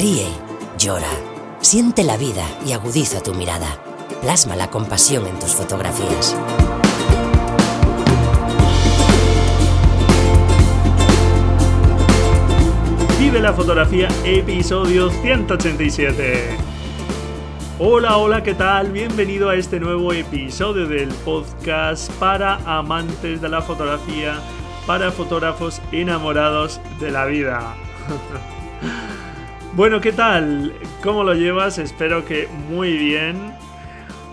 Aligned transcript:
Ríe, 0.00 0.28
llora, 0.78 1.10
siente 1.60 2.04
la 2.04 2.16
vida 2.16 2.42
y 2.64 2.72
agudiza 2.72 3.22
tu 3.22 3.34
mirada. 3.34 3.66
Plasma 4.22 4.56
la 4.56 4.70
compasión 4.70 5.26
en 5.26 5.38
tus 5.38 5.54
fotografías. 5.54 6.34
Vive 13.18 13.40
la 13.40 13.52
fotografía, 13.52 14.08
episodio 14.24 15.10
187. 15.10 16.56
Hola, 17.78 18.16
hola, 18.16 18.42
¿qué 18.42 18.54
tal? 18.54 18.92
Bienvenido 18.92 19.50
a 19.50 19.56
este 19.56 19.78
nuevo 19.80 20.14
episodio 20.14 20.88
del 20.88 21.10
podcast 21.26 22.10
para 22.12 22.54
amantes 22.64 23.42
de 23.42 23.50
la 23.50 23.60
fotografía, 23.60 24.40
para 24.86 25.12
fotógrafos 25.12 25.82
enamorados 25.92 26.80
de 27.00 27.10
la 27.10 27.26
vida. 27.26 27.74
bueno, 29.74 30.00
¿qué 30.00 30.12
tal? 30.12 30.72
¿Cómo 31.02 31.22
lo 31.22 31.34
llevas? 31.34 31.78
Espero 31.78 32.24
que 32.24 32.48
muy 32.68 32.96
bien. 32.96 33.54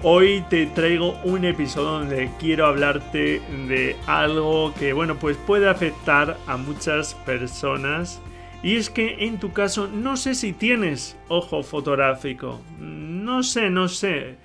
Hoy 0.04 0.44
te 0.50 0.66
traigo 0.68 1.20
un 1.24 1.46
episodio 1.46 1.90
donde 2.00 2.32
quiero 2.40 2.66
hablarte 2.66 3.42
de 3.68 3.96
algo 4.08 4.74
que, 4.78 4.94
bueno, 4.94 5.18
pues 5.18 5.38
puede 5.38 5.70
afectar 5.70 6.38
a 6.48 6.58
muchas 6.58 7.14
personas. 7.14 8.22
Y 8.64 8.76
es 8.76 8.90
que 8.90 9.26
en 9.26 9.40
tu 9.40 9.54
caso 9.54 9.88
no 9.88 10.18
sé 10.18 10.34
si 10.34 10.54
tienes 10.54 11.18
ojo 11.28 11.64
fotográfico. 11.64 12.62
No 12.80 13.44
sé, 13.44 13.70
no 13.70 13.88
sé. 13.88 14.38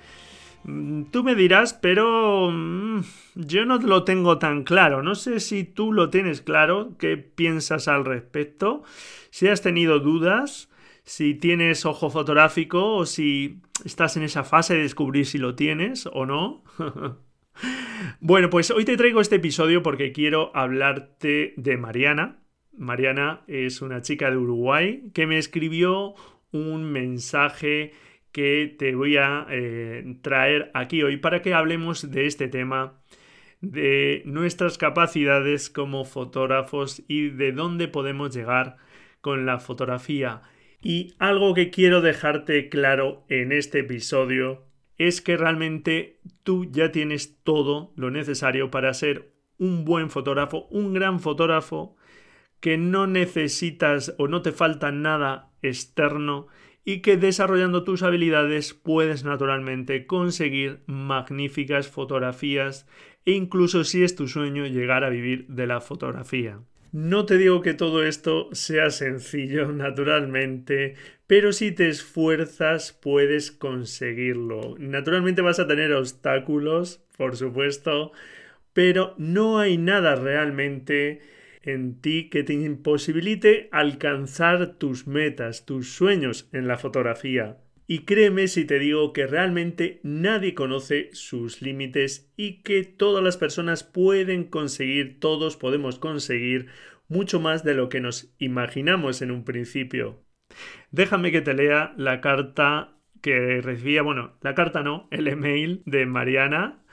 Tú 0.63 1.23
me 1.23 1.35
dirás, 1.35 1.73
pero 1.73 2.49
mm, 2.51 3.01
yo 3.35 3.65
no 3.65 3.77
lo 3.77 4.03
tengo 4.03 4.37
tan 4.37 4.63
claro. 4.63 5.03
No 5.03 5.15
sé 5.15 5.39
si 5.39 5.63
tú 5.63 5.91
lo 5.91 6.09
tienes 6.09 6.41
claro, 6.41 6.91
qué 6.97 7.17
piensas 7.17 7.87
al 7.87 8.05
respecto, 8.05 8.83
si 9.29 9.47
has 9.47 9.61
tenido 9.61 9.99
dudas, 9.99 10.69
si 11.03 11.35
tienes 11.35 11.85
ojo 11.85 12.09
fotográfico 12.09 12.95
o 12.95 13.05
si 13.05 13.61
estás 13.85 14.17
en 14.17 14.23
esa 14.23 14.43
fase 14.43 14.75
de 14.75 14.83
descubrir 14.83 15.25
si 15.25 15.37
lo 15.37 15.55
tienes 15.55 16.07
o 16.11 16.25
no. 16.25 16.63
bueno, 18.19 18.49
pues 18.49 18.71
hoy 18.71 18.85
te 18.85 18.97
traigo 18.97 19.21
este 19.21 19.35
episodio 19.35 19.83
porque 19.83 20.11
quiero 20.11 20.55
hablarte 20.55 21.53
de 21.57 21.77
Mariana. 21.77 22.39
Mariana 22.75 23.43
es 23.47 23.81
una 23.81 24.01
chica 24.01 24.31
de 24.31 24.37
Uruguay 24.37 25.11
que 25.13 25.27
me 25.27 25.37
escribió 25.37 26.15
un 26.51 26.91
mensaje 26.91 27.93
que 28.31 28.73
te 28.79 28.95
voy 28.95 29.17
a 29.17 29.45
eh, 29.49 30.17
traer 30.21 30.71
aquí 30.73 31.03
hoy 31.03 31.17
para 31.17 31.41
que 31.41 31.53
hablemos 31.53 32.09
de 32.09 32.25
este 32.25 32.47
tema, 32.47 32.99
de 33.61 34.23
nuestras 34.25 34.77
capacidades 34.77 35.69
como 35.69 36.03
fotógrafos 36.03 37.03
y 37.07 37.29
de 37.29 37.51
dónde 37.51 37.87
podemos 37.87 38.35
llegar 38.35 38.77
con 39.21 39.45
la 39.45 39.59
fotografía. 39.59 40.41
Y 40.83 41.15
algo 41.17 41.53
que 41.53 41.69
quiero 41.69 42.01
dejarte 42.01 42.67
claro 42.67 43.23
en 43.29 43.53
este 43.53 43.79
episodio 43.79 44.65
es 44.97 45.21
que 45.21 45.37
realmente 45.37 46.19
tú 46.43 46.65
ya 46.69 46.91
tienes 46.91 47.41
todo 47.43 47.93
lo 47.95 48.11
necesario 48.11 48.69
para 48.69 48.93
ser 48.93 49.31
un 49.57 49.85
buen 49.85 50.09
fotógrafo, 50.09 50.67
un 50.71 50.93
gran 50.93 51.21
fotógrafo, 51.21 51.95
que 52.59 52.77
no 52.77 53.07
necesitas 53.07 54.13
o 54.17 54.27
no 54.27 54.41
te 54.41 54.51
falta 54.51 54.91
nada 54.91 55.53
externo 55.61 56.47
y 56.83 56.99
que 56.99 57.15
desarrollando 57.15 57.85
tus 57.85 58.03
habilidades 58.03 58.73
puedes 58.73 59.23
naturalmente 59.23 60.05
conseguir 60.05 60.83
magníficas 60.85 61.87
fotografías 61.87 62.89
e 63.25 63.31
incluso 63.31 63.85
si 63.85 64.03
es 64.03 64.15
tu 64.15 64.27
sueño 64.27 64.65
llegar 64.65 65.05
a 65.05 65.09
vivir 65.09 65.47
de 65.47 65.65
la 65.65 65.79
fotografía. 65.79 66.59
No 66.93 67.25
te 67.25 67.37
digo 67.37 67.61
que 67.61 67.73
todo 67.73 68.05
esto 68.05 68.49
sea 68.53 68.89
sencillo, 68.91 69.67
naturalmente, 69.73 70.95
pero 71.27 71.51
si 71.51 71.71
te 71.71 71.89
esfuerzas 71.89 72.93
puedes 72.93 73.51
conseguirlo. 73.51 74.75
Naturalmente 74.77 75.41
vas 75.41 75.59
a 75.59 75.67
tener 75.67 75.91
obstáculos, 75.91 77.03
por 77.17 77.35
supuesto, 77.35 78.11
pero 78.73 79.15
no 79.17 79.59
hay 79.59 79.77
nada 79.77 80.15
realmente 80.15 81.21
en 81.63 81.99
ti 81.99 82.29
que 82.29 82.43
te 82.43 82.53
imposibilite 82.53 83.69
alcanzar 83.71 84.75
tus 84.75 85.07
metas, 85.07 85.65
tus 85.65 85.93
sueños 85.93 86.47
en 86.53 86.67
la 86.67 86.77
fotografía. 86.77 87.57
Y 87.85 87.99
créeme 87.99 88.47
si 88.47 88.65
te 88.65 88.79
digo 88.79 89.13
que 89.13 89.27
realmente 89.27 89.99
nadie 90.03 90.53
conoce 90.53 91.09
sus 91.13 91.61
límites 91.61 92.31
y 92.37 92.61
que 92.63 92.83
todas 92.83 93.23
las 93.23 93.37
personas 93.37 93.83
pueden 93.83 94.45
conseguir, 94.45 95.19
todos 95.19 95.57
podemos 95.57 95.99
conseguir 95.99 96.67
mucho 97.07 97.39
más 97.39 97.63
de 97.63 97.73
lo 97.73 97.89
que 97.89 97.99
nos 97.99 98.33
imaginamos 98.39 99.21
en 99.21 99.31
un 99.31 99.43
principio. 99.43 100.23
Déjame 100.91 101.31
que 101.31 101.41
te 101.41 101.53
lea 101.53 101.93
la 101.97 102.21
carta 102.21 102.97
que 103.21 103.61
recibía, 103.61 104.01
bueno, 104.01 104.37
la 104.41 104.55
carta 104.55 104.83
no, 104.83 105.07
el 105.11 105.27
email 105.27 105.81
de 105.85 106.05
Mariana 106.05 106.83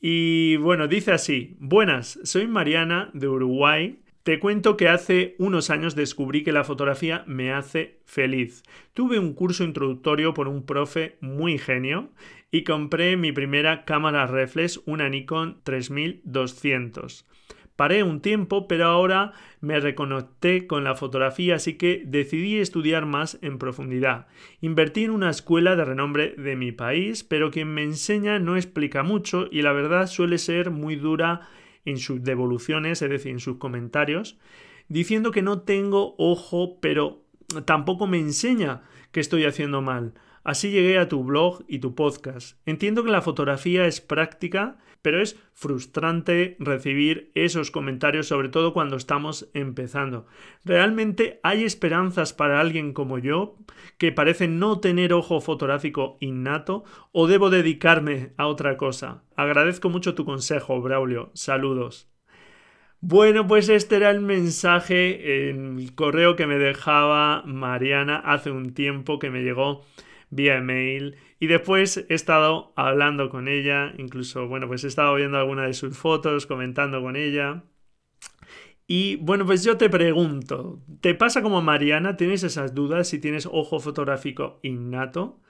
y 0.00 0.56
bueno, 0.58 0.86
dice 0.86 1.12
así, 1.12 1.56
buenas, 1.58 2.20
soy 2.22 2.46
Mariana 2.46 3.10
de 3.14 3.28
Uruguay. 3.28 4.00
Te 4.22 4.38
cuento 4.40 4.76
que 4.76 4.88
hace 4.88 5.36
unos 5.38 5.70
años 5.70 5.94
descubrí 5.94 6.42
que 6.42 6.52
la 6.52 6.64
fotografía 6.64 7.24
me 7.26 7.52
hace 7.52 8.00
feliz. 8.04 8.62
Tuve 8.92 9.18
un 9.18 9.32
curso 9.32 9.64
introductorio 9.64 10.34
por 10.34 10.48
un 10.48 10.66
profe 10.66 11.16
muy 11.20 11.56
genio 11.56 12.10
y 12.50 12.64
compré 12.64 13.16
mi 13.16 13.32
primera 13.32 13.84
cámara 13.84 14.26
reflex, 14.26 14.80
una 14.84 15.08
Nikon 15.08 15.60
3200. 15.62 17.26
Paré 17.78 18.02
un 18.02 18.20
tiempo, 18.20 18.66
pero 18.66 18.86
ahora 18.86 19.34
me 19.60 19.78
reconecté 19.78 20.66
con 20.66 20.82
la 20.82 20.96
fotografía, 20.96 21.54
así 21.54 21.78
que 21.78 22.02
decidí 22.04 22.58
estudiar 22.58 23.06
más 23.06 23.38
en 23.40 23.58
profundidad. 23.58 24.26
Invertí 24.60 25.04
en 25.04 25.12
una 25.12 25.30
escuela 25.30 25.76
de 25.76 25.84
renombre 25.84 26.34
de 26.36 26.56
mi 26.56 26.72
país, 26.72 27.22
pero 27.22 27.52
quien 27.52 27.72
me 27.72 27.84
enseña 27.84 28.40
no 28.40 28.56
explica 28.56 29.04
mucho 29.04 29.46
y 29.48 29.62
la 29.62 29.72
verdad 29.72 30.08
suele 30.08 30.38
ser 30.38 30.72
muy 30.72 30.96
dura 30.96 31.48
en 31.90 31.98
sus 31.98 32.22
devoluciones, 32.22 33.02
es 33.02 33.10
decir, 33.10 33.32
en 33.32 33.40
sus 33.40 33.56
comentarios, 33.56 34.38
diciendo 34.88 35.30
que 35.30 35.42
no 35.42 35.60
tengo 35.62 36.14
ojo, 36.18 36.78
pero 36.80 37.22
tampoco 37.64 38.06
me 38.06 38.18
enseña 38.18 38.82
que 39.12 39.20
estoy 39.20 39.44
haciendo 39.44 39.82
mal. 39.82 40.14
Así 40.44 40.70
llegué 40.70 40.98
a 40.98 41.08
tu 41.08 41.24
blog 41.24 41.64
y 41.68 41.78
tu 41.78 41.94
podcast. 41.94 42.58
Entiendo 42.64 43.04
que 43.04 43.10
la 43.10 43.22
fotografía 43.22 43.86
es 43.86 44.00
práctica, 44.00 44.78
pero 45.02 45.20
es 45.20 45.38
frustrante 45.52 46.56
recibir 46.58 47.30
esos 47.34 47.70
comentarios, 47.70 48.26
sobre 48.26 48.48
todo 48.48 48.72
cuando 48.72 48.96
estamos 48.96 49.50
empezando. 49.54 50.26
¿Realmente 50.64 51.40
hay 51.42 51.64
esperanzas 51.64 52.32
para 52.32 52.60
alguien 52.60 52.92
como 52.92 53.18
yo, 53.18 53.56
que 53.98 54.12
parece 54.12 54.48
no 54.48 54.80
tener 54.80 55.12
ojo 55.12 55.40
fotográfico 55.40 56.16
innato, 56.20 56.84
o 57.12 57.26
debo 57.26 57.50
dedicarme 57.50 58.32
a 58.36 58.46
otra 58.46 58.76
cosa? 58.76 59.24
Agradezco 59.36 59.88
mucho 59.88 60.14
tu 60.14 60.24
consejo, 60.24 60.80
Braulio. 60.80 61.30
Saludos. 61.34 62.10
Bueno, 63.00 63.46
pues 63.46 63.68
este 63.68 63.96
era 63.96 64.10
el 64.10 64.20
mensaje, 64.20 65.50
el 65.50 65.94
correo 65.94 66.34
que 66.34 66.48
me 66.48 66.58
dejaba 66.58 67.44
Mariana 67.46 68.16
hace 68.16 68.50
un 68.50 68.74
tiempo 68.74 69.20
que 69.20 69.30
me 69.30 69.42
llegó 69.42 69.84
vía 70.30 70.56
email 70.58 71.16
y 71.40 71.46
después 71.46 72.04
he 72.08 72.14
estado 72.14 72.72
hablando 72.76 73.30
con 73.30 73.48
ella, 73.48 73.94
incluso, 73.98 74.48
bueno, 74.48 74.68
pues 74.68 74.84
he 74.84 74.88
estado 74.88 75.14
viendo 75.14 75.38
alguna 75.38 75.66
de 75.66 75.74
sus 75.74 75.96
fotos, 75.96 76.46
comentando 76.46 77.00
con 77.00 77.16
ella. 77.16 77.64
Y 78.86 79.16
bueno, 79.16 79.44
pues 79.44 79.62
yo 79.64 79.76
te 79.76 79.90
pregunto, 79.90 80.82
¿te 81.00 81.14
pasa 81.14 81.42
como 81.42 81.60
Mariana? 81.60 82.16
¿Tienes 82.16 82.42
esas 82.42 82.74
dudas 82.74 83.08
si 83.08 83.18
tienes 83.18 83.46
ojo 83.46 83.80
fotográfico 83.80 84.60
innato? 84.62 85.40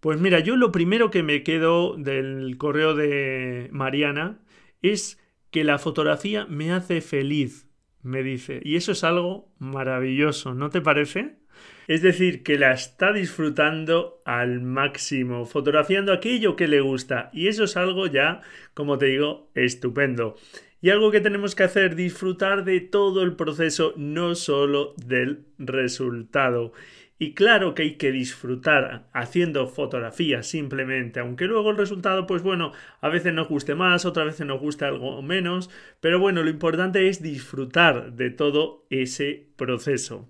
Pues 0.00 0.20
mira, 0.20 0.40
yo 0.40 0.56
lo 0.56 0.72
primero 0.72 1.10
que 1.10 1.22
me 1.22 1.42
quedo 1.44 1.96
del 1.96 2.56
correo 2.58 2.94
de 2.94 3.68
Mariana 3.72 4.40
es 4.82 5.20
que 5.50 5.64
la 5.64 5.78
fotografía 5.78 6.46
me 6.46 6.72
hace 6.72 7.00
feliz, 7.00 7.68
me 8.02 8.22
dice. 8.22 8.60
Y 8.64 8.76
eso 8.76 8.92
es 8.92 9.04
algo 9.04 9.52
maravilloso, 9.58 10.52
¿no 10.52 10.68
te 10.68 10.80
parece? 10.80 11.38
Es 11.86 12.02
decir, 12.02 12.42
que 12.42 12.58
la 12.58 12.72
está 12.72 13.12
disfrutando 13.12 14.22
al 14.24 14.60
máximo, 14.60 15.44
fotografiando 15.46 16.12
aquello 16.12 16.56
que 16.56 16.68
le 16.68 16.80
gusta. 16.80 17.30
Y 17.32 17.48
eso 17.48 17.64
es 17.64 17.76
algo 17.76 18.06
ya, 18.06 18.40
como 18.72 18.96
te 18.96 19.06
digo, 19.06 19.50
estupendo. 19.54 20.36
Y 20.80 20.90
algo 20.90 21.10
que 21.10 21.20
tenemos 21.20 21.54
que 21.54 21.62
hacer, 21.62 21.94
disfrutar 21.94 22.64
de 22.64 22.80
todo 22.80 23.22
el 23.22 23.36
proceso, 23.36 23.94
no 23.96 24.34
solo 24.34 24.94
del 24.96 25.46
resultado. 25.58 26.72
Y 27.18 27.32
claro 27.32 27.74
que 27.74 27.82
hay 27.82 27.94
que 27.94 28.10
disfrutar 28.10 29.08
haciendo 29.12 29.68
fotografías 29.68 30.46
simplemente, 30.48 31.20
aunque 31.20 31.46
luego 31.46 31.70
el 31.70 31.76
resultado, 31.76 32.26
pues 32.26 32.42
bueno, 32.42 32.72
a 33.00 33.08
veces 33.08 33.32
nos 33.32 33.48
guste 33.48 33.74
más, 33.76 34.04
otras 34.04 34.26
veces 34.26 34.46
nos 34.46 34.60
guste 34.60 34.84
algo 34.84 35.22
menos, 35.22 35.70
pero 36.00 36.18
bueno, 36.18 36.42
lo 36.42 36.50
importante 36.50 37.08
es 37.08 37.22
disfrutar 37.22 38.12
de 38.12 38.30
todo 38.30 38.84
ese 38.90 39.46
proceso. 39.56 40.28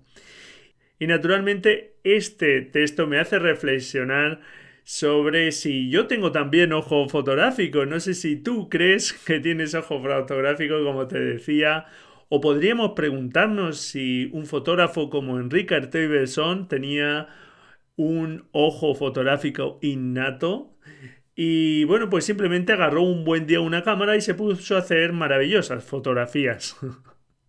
Y 0.99 1.07
naturalmente 1.07 1.97
este 2.03 2.61
texto 2.61 3.07
me 3.07 3.19
hace 3.19 3.39
reflexionar 3.39 4.41
sobre 4.83 5.51
si 5.51 5.89
yo 5.89 6.07
tengo 6.07 6.31
también 6.31 6.73
ojo 6.73 7.09
fotográfico. 7.09 7.85
No 7.85 7.99
sé 7.99 8.13
si 8.13 8.35
tú 8.37 8.69
crees 8.69 9.13
que 9.25 9.39
tienes 9.39 9.75
ojo 9.75 10.01
fotográfico, 10.01 10.83
como 10.83 11.07
te 11.07 11.19
decía, 11.19 11.85
O 12.29 12.41
podríamos 12.41 12.91
preguntarnos 12.95 13.77
si 13.79 14.29
un 14.33 14.45
fotógrafo 14.45 15.09
como 15.09 15.39
Enrique 15.39 15.75
Artey 15.75 16.07
tenía 16.67 17.27
un 17.95 18.47
ojo 18.51 18.95
fotográfico 18.95 19.79
innato 19.81 20.75
y 21.35 21.83
bueno, 21.83 22.09
pues 22.09 22.25
simplemente 22.25 22.71
agarró 22.73 23.03
un 23.03 23.25
buen 23.25 23.45
día 23.45 23.59
una 23.59 23.83
cámara 23.83 24.15
y 24.15 24.21
se 24.21 24.33
puso 24.35 24.75
a 24.75 24.79
hacer 24.79 25.11
maravillosas 25.11 25.83
fotografías. 25.83 26.77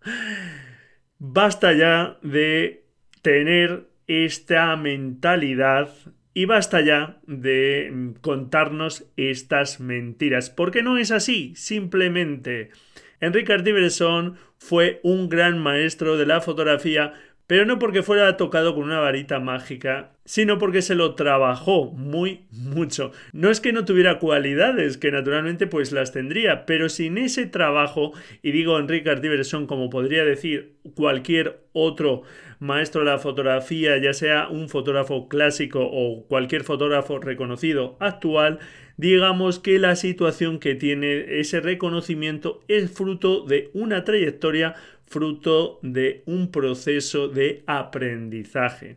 Basta 1.18 1.72
ya 1.72 2.18
de 2.22 2.85
tener 3.26 3.88
esta 4.06 4.76
mentalidad 4.76 5.90
y 6.32 6.44
basta 6.44 6.80
ya 6.80 7.18
de 7.26 8.12
contarnos 8.20 9.10
estas 9.16 9.80
mentiras, 9.80 10.48
porque 10.48 10.84
no 10.84 10.96
es 10.96 11.10
así, 11.10 11.52
simplemente. 11.56 12.70
Enrique 13.18 13.52
Artiberson 13.52 14.36
fue 14.58 15.00
un 15.02 15.28
gran 15.28 15.58
maestro 15.58 16.16
de 16.16 16.24
la 16.24 16.40
fotografía, 16.40 17.14
pero 17.48 17.64
no 17.64 17.80
porque 17.80 18.04
fuera 18.04 18.36
tocado 18.36 18.76
con 18.76 18.84
una 18.84 19.00
varita 19.00 19.40
mágica, 19.40 20.12
sino 20.26 20.58
porque 20.58 20.82
se 20.82 20.94
lo 20.94 21.14
trabajó 21.14 21.92
muy 21.92 22.42
mucho. 22.50 23.12
No 23.32 23.50
es 23.50 23.60
que 23.60 23.72
no 23.72 23.84
tuviera 23.86 24.18
cualidades, 24.18 24.98
que 24.98 25.10
naturalmente 25.10 25.66
pues 25.66 25.92
las 25.92 26.12
tendría, 26.12 26.66
pero 26.66 26.90
sin 26.90 27.16
ese 27.16 27.46
trabajo, 27.46 28.12
y 28.42 28.50
digo 28.50 28.78
Enrique 28.78 29.08
Artiberson 29.08 29.66
como 29.66 29.88
podría 29.88 30.24
decir 30.24 30.74
cualquier 30.94 31.60
otro 31.72 32.22
maestro 32.58 33.02
de 33.02 33.10
la 33.10 33.18
fotografía, 33.18 33.96
ya 33.98 34.12
sea 34.12 34.48
un 34.48 34.68
fotógrafo 34.68 35.28
clásico 35.28 35.80
o 35.82 36.26
cualquier 36.26 36.64
fotógrafo 36.64 37.18
reconocido 37.18 37.96
actual, 38.00 38.58
digamos 38.96 39.58
que 39.58 39.78
la 39.78 39.94
situación 39.94 40.58
que 40.58 40.74
tiene 40.74 41.38
ese 41.40 41.60
reconocimiento 41.60 42.60
es 42.66 42.90
fruto 42.90 43.44
de 43.44 43.70
una 43.74 44.04
trayectoria 44.04 44.74
fruto 45.06 45.78
de 45.82 46.22
un 46.26 46.50
proceso 46.50 47.28
de 47.28 47.62
aprendizaje. 47.66 48.96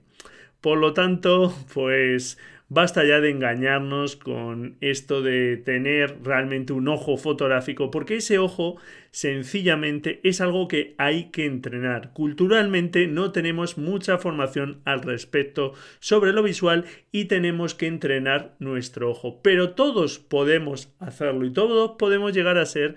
Por 0.62 0.78
lo 0.78 0.94
tanto, 0.94 1.54
pues 1.74 2.38
basta 2.70 3.04
ya 3.04 3.20
de 3.20 3.32
engañarnos 3.32 4.16
con 4.16 4.78
esto 4.80 5.22
de 5.22 5.58
tener 5.58 6.18
realmente 6.24 6.72
un 6.72 6.88
ojo 6.88 7.18
fotográfico, 7.18 7.90
porque 7.92 8.18
ese 8.18 8.38
ojo 8.38 8.78
sencillamente 9.12 10.20
es 10.24 10.40
algo 10.40 10.68
que 10.68 10.94
hay 10.98 11.32
que 11.32 11.46
entrenar. 11.46 12.14
Culturalmente 12.14 13.08
no 13.08 13.32
tenemos 13.32 13.78
mucha 13.78 14.20
formación 14.20 14.82
al 14.86 15.02
respecto 15.02 15.74
sobre 16.00 16.32
lo 16.32 16.44
visual 16.44 16.86
y 17.12 17.26
tenemos 17.26 17.74
que 17.74 17.88
entrenar 17.88 18.56
nuestro 18.60 19.10
ojo, 19.10 19.42
pero 19.42 19.72
todos 19.72 20.20
podemos 20.20 20.94
hacerlo 21.00 21.46
y 21.46 21.54
todos 21.54 21.92
podemos 21.98 22.34
llegar 22.34 22.58
a 22.58 22.66
ser 22.66 22.96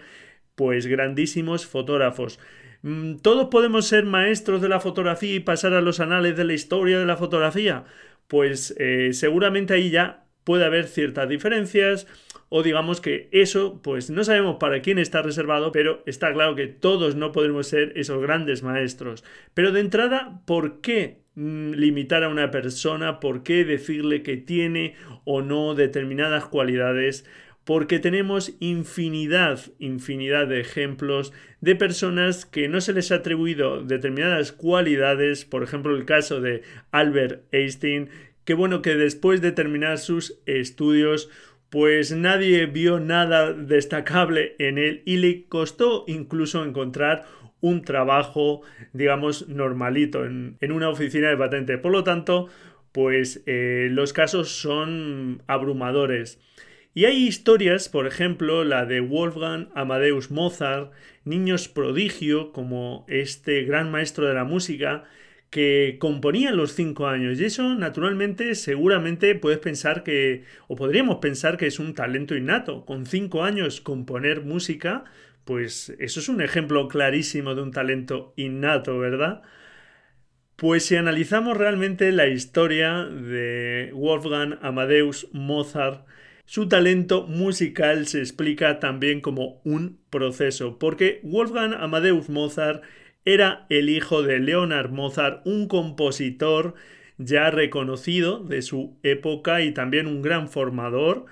pues 0.55 0.87
grandísimos 0.87 1.67
fotógrafos. 1.67 2.39
Mm, 2.83 3.17
¿Todos 3.19 3.49
podemos 3.49 3.87
ser 3.87 4.05
maestros 4.05 4.61
de 4.61 4.69
la 4.69 4.81
fotografía 4.81 5.35
y 5.35 5.41
pasar 5.41 5.73
a 5.75 5.81
los 5.81 6.01
anales 6.01 6.37
de 6.37 6.45
la 6.45 6.55
historia 6.55 6.99
de 6.99 7.07
la 7.07 7.17
fotografía? 7.17 7.85
Pues 8.27 8.75
eh, 8.79 9.11
seguramente 9.13 9.75
ahí 9.75 9.91
ya 9.91 10.27
puede 10.45 10.65
haber 10.65 10.89
ciertas 10.89 11.29
diferencias 11.29 12.07
o 12.49 12.63
digamos 12.63 13.01
que 13.01 13.29
eso 13.33 13.81
pues 13.83 14.11
no 14.11 14.25
sabemos 14.25 14.57
para 14.59 14.83
quién 14.83 14.99
está 14.99 15.23
reservado, 15.23 15.73
pero 15.73 16.03
está 16.07 16.33
claro 16.33 16.55
que 16.57 16.67
todos 16.67 17.15
no 17.17 17.33
podemos 17.33 17.69
ser 17.69 17.93
esos 17.97 18.21
grandes 18.21 18.63
maestros. 18.63 19.25
Pero 19.55 19.73
de 19.73 19.81
entrada, 19.81 20.43
¿por 20.45 20.81
qué 20.81 21.23
mm, 21.37 21.73
limitar 21.73 22.25
a 22.25 22.29
una 22.29 22.51
persona? 22.51 23.21
¿Por 23.21 23.43
qué 23.45 23.65
decirle 23.65 24.23
que 24.23 24.37
tiene 24.37 24.97
o 25.25 25.41
no 25.43 25.75
determinadas 25.75 26.47
cualidades? 26.47 27.25
Porque 27.65 27.99
tenemos 27.99 28.55
infinidad, 28.61 29.61
infinidad 29.79 30.49
de 30.49 30.61
ejemplos 30.61 31.33
de 31.61 31.77
personas 31.77 32.45
que 32.45 32.69
no 32.69 32.81
se 32.81 32.93
les 32.93 33.13
ha 33.13 33.17
atribuido 33.17 33.83
determinadas 33.83 34.53
cualidades, 34.53 35.45
por 35.45 35.63
ejemplo 35.63 35.97
el 35.97 36.05
caso 36.05 36.41
de 36.41 36.63
Albert 36.91 37.45
Einstein, 37.53 38.11
que 38.45 38.55
bueno 38.55 38.83
que 38.83 38.97
después 38.97 39.41
de 39.41 39.53
terminar 39.53 39.99
sus 39.99 40.41
estudios 40.47 41.31
pues 41.71 42.13
nadie 42.13 42.67
vio 42.67 43.01
nada 43.01 43.55
destacable 43.55 44.57
en 44.59 44.77
él 44.77 45.03
y 45.07 45.17
le 45.17 45.45
costó 45.45 46.05
incluso 46.07 46.65
encontrar 46.65 47.25
un 47.63 47.83
trabajo, 47.83 48.61
digamos, 48.93 49.49
normalito 49.49 50.27
en, 50.27 50.59
una 50.61 50.91
oficina 50.91 51.31
de 51.31 51.37
patente. 51.39 51.79
Por 51.79 51.93
lo 51.93 52.05
tanto, 52.05 52.49
pues 52.91 53.43
eh, 53.47 53.89
los 53.91 54.13
casos 54.13 54.51
son 54.51 55.43
abrumadores. 55.47 56.39
Y 56.95 57.07
hay 57.07 57.27
historias, 57.27 57.89
por 57.89 58.07
ejemplo, 58.07 58.65
la 58.65 58.85
de 58.85 59.01
Wolfgang 59.01 59.69
Amadeus 59.75 60.31
Mozart, 60.31 60.93
niños 61.25 61.69
prodigio, 61.69 62.53
como 62.53 63.07
este 63.09 63.63
gran 63.65 63.91
maestro 63.91 64.27
de 64.27 64.35
la 64.35 64.45
música, 64.45 65.05
que 65.49 65.97
componía 66.01 66.51
a 66.51 66.55
los 66.55 66.75
cinco 66.75 67.07
años. 67.07 67.41
Y 67.41 67.45
eso, 67.47 67.75
naturalmente, 67.75 68.55
seguramente 68.55 69.35
puedes 69.35 69.59
pensar 69.59 70.03
que, 70.03 70.45
o 70.69 70.77
podríamos 70.77 71.17
pensar 71.17 71.57
que 71.57 71.67
es 71.67 71.79
un 71.79 71.95
talento 71.95 72.35
innato. 72.37 72.85
Con 72.85 73.07
cinco 73.07 73.45
años 73.45 73.81
componer 73.81 74.43
música, 74.43 75.05
pues 75.45 75.95
eso 75.99 76.21
es 76.21 76.29
un 76.29 76.41
ejemplo 76.43 76.89
clarísimo 76.89 77.55
de 77.55 77.63
un 77.63 77.73
talento 77.73 78.35
innato, 78.37 78.99
¿verdad? 78.99 79.43
Pues 80.57 80.85
si 80.87 80.97
analizamos 80.97 81.57
realmente 81.57 82.13
la 82.13 82.29
historia 82.29 83.05
de 83.05 83.91
Wolfgang 83.95 84.59
Amadeus 84.63 85.29
Mozart, 85.33 86.07
su 86.45 86.69
talento 86.69 87.27
musical 87.27 88.07
se 88.07 88.19
explica 88.19 88.81
también 88.81 89.21
como 89.21 89.61
un 89.65 90.01
proceso, 90.11 90.79
porque 90.79 91.21
Wolfgang 91.23 91.75
Amadeus 91.75 92.29
Mozart 92.29 92.83
era 93.25 93.67
el 93.71 93.89
hijo 93.89 94.23
de 94.23 94.41
Leonard 94.41 94.91
Mozart, 94.91 95.47
un 95.47 95.69
compositor 95.69 96.75
ya 97.19 97.51
reconocido 97.51 98.43
de 98.43 98.63
su 98.63 98.99
época 99.03 99.63
y 99.63 99.73
también 99.73 100.07
un 100.07 100.23
gran 100.23 100.49
formador. 100.49 101.27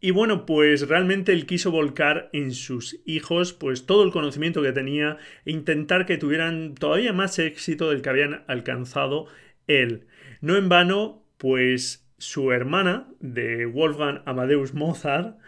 Y 0.00 0.10
bueno, 0.12 0.46
pues 0.46 0.88
realmente 0.88 1.32
él 1.32 1.46
quiso 1.46 1.70
volcar 1.70 2.30
en 2.32 2.52
sus 2.52 3.00
hijos 3.04 3.52
pues 3.52 3.86
todo 3.86 4.04
el 4.04 4.12
conocimiento 4.12 4.62
que 4.62 4.72
tenía 4.72 5.18
e 5.44 5.52
intentar 5.52 6.06
que 6.06 6.18
tuvieran 6.18 6.74
todavía 6.74 7.12
más 7.12 7.38
éxito 7.38 7.90
del 7.90 8.02
que 8.02 8.08
habían 8.08 8.44
alcanzado 8.46 9.26
él. 9.66 10.06
No 10.40 10.56
en 10.56 10.68
vano, 10.68 11.24
pues 11.36 12.07
su 12.18 12.52
hermana 12.52 13.08
de 13.20 13.66
Wolfgang 13.66 14.22
Amadeus 14.26 14.74
Mozart, 14.74 15.38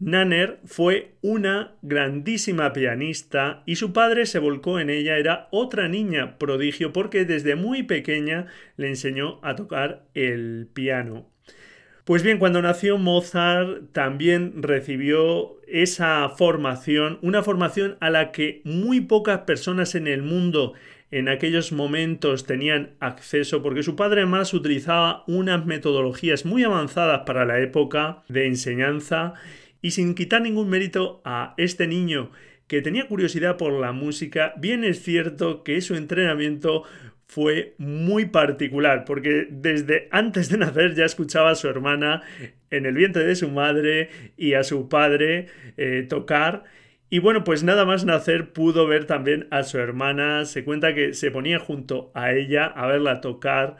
Nanner 0.00 0.58
fue 0.64 1.14
una 1.22 1.76
grandísima 1.82 2.72
pianista 2.72 3.62
y 3.64 3.76
su 3.76 3.92
padre 3.92 4.26
se 4.26 4.38
volcó 4.38 4.80
en 4.80 4.90
ella, 4.90 5.18
era 5.18 5.48
otra 5.50 5.88
niña 5.88 6.36
prodigio 6.38 6.92
porque 6.92 7.24
desde 7.24 7.54
muy 7.54 7.84
pequeña 7.84 8.46
le 8.76 8.88
enseñó 8.88 9.38
a 9.42 9.54
tocar 9.54 10.04
el 10.14 10.68
piano. 10.72 11.30
Pues 12.04 12.22
bien, 12.22 12.38
cuando 12.38 12.60
nació 12.60 12.98
Mozart 12.98 13.92
también 13.92 14.62
recibió 14.62 15.56
esa 15.66 16.28
formación, 16.28 17.18
una 17.22 17.42
formación 17.42 17.96
a 18.00 18.10
la 18.10 18.30
que 18.30 18.60
muy 18.64 19.00
pocas 19.00 19.40
personas 19.40 19.94
en 19.94 20.06
el 20.06 20.22
mundo 20.22 20.74
en 21.14 21.28
aquellos 21.28 21.70
momentos 21.70 22.44
tenían 22.44 22.96
acceso 22.98 23.62
porque 23.62 23.84
su 23.84 23.94
padre 23.94 24.26
más 24.26 24.52
utilizaba 24.52 25.22
unas 25.28 25.64
metodologías 25.64 26.44
muy 26.44 26.64
avanzadas 26.64 27.20
para 27.24 27.44
la 27.44 27.60
época 27.60 28.24
de 28.28 28.48
enseñanza 28.48 29.34
y 29.80 29.92
sin 29.92 30.16
quitar 30.16 30.42
ningún 30.42 30.68
mérito 30.68 31.22
a 31.24 31.54
este 31.56 31.86
niño 31.86 32.32
que 32.66 32.82
tenía 32.82 33.06
curiosidad 33.06 33.56
por 33.56 33.72
la 33.74 33.92
música, 33.92 34.54
bien 34.56 34.82
es 34.82 35.04
cierto 35.04 35.62
que 35.62 35.80
su 35.82 35.94
entrenamiento 35.94 36.82
fue 37.28 37.76
muy 37.78 38.24
particular, 38.24 39.04
porque 39.04 39.46
desde 39.48 40.08
antes 40.10 40.48
de 40.48 40.58
nacer 40.58 40.96
ya 40.96 41.04
escuchaba 41.04 41.50
a 41.50 41.54
su 41.54 41.68
hermana 41.68 42.22
en 42.70 42.86
el 42.86 42.94
vientre 42.94 43.22
de 43.22 43.36
su 43.36 43.50
madre 43.50 44.08
y 44.36 44.54
a 44.54 44.64
su 44.64 44.88
padre 44.88 45.46
eh, 45.76 46.06
tocar 46.08 46.64
y 47.10 47.18
bueno, 47.18 47.44
pues 47.44 47.62
nada 47.62 47.84
más 47.84 48.04
nacer 48.04 48.52
pudo 48.52 48.86
ver 48.86 49.04
también 49.06 49.46
a 49.50 49.62
su 49.62 49.78
hermana, 49.78 50.44
se 50.46 50.64
cuenta 50.64 50.94
que 50.94 51.14
se 51.14 51.30
ponía 51.30 51.58
junto 51.58 52.10
a 52.14 52.32
ella 52.32 52.66
a 52.66 52.86
verla 52.86 53.20
tocar. 53.20 53.76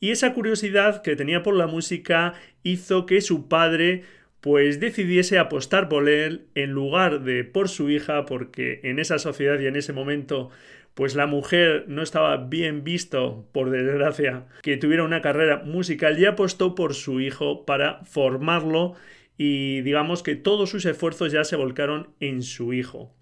Y 0.00 0.10
esa 0.10 0.32
curiosidad 0.32 1.02
que 1.02 1.16
tenía 1.16 1.42
por 1.42 1.54
la 1.54 1.66
música 1.66 2.34
hizo 2.62 3.04
que 3.04 3.20
su 3.20 3.48
padre 3.48 4.04
pues 4.40 4.78
decidiese 4.78 5.38
apostar 5.38 5.88
por 5.88 6.08
él 6.08 6.46
en 6.54 6.70
lugar 6.70 7.22
de 7.22 7.42
por 7.42 7.68
su 7.68 7.90
hija 7.90 8.24
porque 8.24 8.80
en 8.84 9.00
esa 9.00 9.18
sociedad 9.18 9.58
y 9.58 9.66
en 9.66 9.74
ese 9.74 9.92
momento 9.92 10.50
pues 10.94 11.14
la 11.14 11.26
mujer 11.26 11.84
no 11.86 12.02
estaba 12.02 12.36
bien 12.36 12.82
visto, 12.82 13.46
por 13.52 13.70
desgracia, 13.70 14.46
que 14.62 14.76
tuviera 14.76 15.04
una 15.04 15.22
carrera 15.22 15.62
musical 15.64 16.18
y 16.18 16.24
apostó 16.24 16.74
por 16.74 16.94
su 16.94 17.20
hijo 17.20 17.64
para 17.64 18.04
formarlo 18.04 18.94
y 19.38 19.80
digamos 19.82 20.22
que 20.22 20.36
todos 20.36 20.68
sus 20.68 20.84
esfuerzos 20.84 21.32
ya 21.32 21.44
se 21.44 21.56
volcaron 21.56 22.10
en 22.20 22.42
su 22.42 22.74
hijo. 22.74 23.14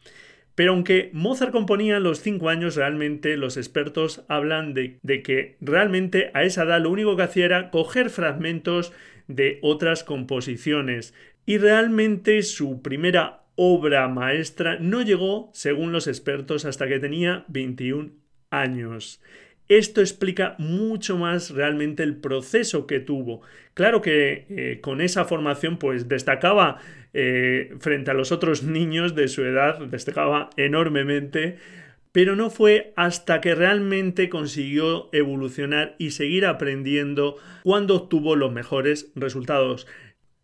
Pero 0.56 0.72
aunque 0.72 1.10
Mozart 1.12 1.52
componía 1.52 1.98
a 1.98 2.00
los 2.00 2.20
5 2.20 2.48
años, 2.48 2.76
realmente 2.76 3.36
los 3.36 3.58
expertos 3.58 4.24
hablan 4.26 4.72
de, 4.72 4.98
de, 5.02 5.22
que 5.22 5.58
realmente 5.60 6.30
a 6.32 6.44
esa 6.44 6.64
edad 6.64 6.80
lo 6.80 6.90
único 6.90 7.14
que 7.14 7.24
hacía 7.24 7.44
era 7.44 7.70
coger 7.70 8.08
fragmentos 8.08 8.92
de 9.28 9.58
otras 9.60 10.02
composiciones. 10.02 11.12
Y 11.44 11.58
realmente 11.58 12.42
su 12.42 12.80
primera 12.80 13.42
obra 13.54 14.08
maestra 14.08 14.78
no 14.80 15.02
llegó, 15.02 15.50
según 15.52 15.92
los 15.92 16.06
expertos, 16.06 16.64
hasta 16.64 16.88
que 16.88 17.00
tenía 17.00 17.44
21 17.48 18.12
años. 18.50 19.20
Esto 19.68 20.00
explica 20.00 20.54
mucho 20.58 21.16
más 21.18 21.50
realmente 21.50 22.04
el 22.04 22.16
proceso 22.16 22.86
que 22.86 23.00
tuvo. 23.00 23.42
Claro 23.74 24.00
que 24.00 24.46
eh, 24.48 24.80
con 24.80 25.00
esa 25.00 25.24
formación 25.24 25.78
pues 25.78 26.08
destacaba 26.08 26.78
eh, 27.12 27.74
frente 27.80 28.10
a 28.12 28.14
los 28.14 28.30
otros 28.30 28.62
niños 28.62 29.14
de 29.14 29.26
su 29.26 29.42
edad, 29.42 29.80
destacaba 29.80 30.50
enormemente, 30.56 31.56
pero 32.12 32.36
no 32.36 32.48
fue 32.48 32.92
hasta 32.96 33.40
que 33.40 33.54
realmente 33.54 34.28
consiguió 34.28 35.10
evolucionar 35.12 35.96
y 35.98 36.12
seguir 36.12 36.46
aprendiendo 36.46 37.36
cuando 37.64 37.96
obtuvo 37.96 38.36
los 38.36 38.52
mejores 38.52 39.10
resultados. 39.16 39.86